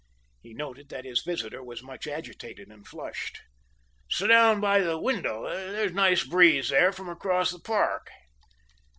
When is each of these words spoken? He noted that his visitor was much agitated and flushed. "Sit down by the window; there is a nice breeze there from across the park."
He 0.41 0.55
noted 0.55 0.89
that 0.89 1.05
his 1.05 1.21
visitor 1.21 1.63
was 1.63 1.83
much 1.83 2.07
agitated 2.07 2.69
and 2.71 2.87
flushed. 2.87 3.39
"Sit 4.09 4.29
down 4.29 4.59
by 4.59 4.79
the 4.79 4.97
window; 4.97 5.47
there 5.47 5.83
is 5.85 5.91
a 5.91 5.93
nice 5.93 6.23
breeze 6.23 6.69
there 6.69 6.91
from 6.91 7.07
across 7.07 7.51
the 7.51 7.59
park." 7.59 8.09